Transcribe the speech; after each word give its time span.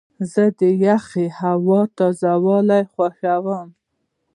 زه 0.31 0.43
د 0.59 0.61
یخې 0.85 1.25
هوا 1.39 1.81
تازه 1.97 2.31
والی 2.45 2.81
خوښوم. 2.93 3.67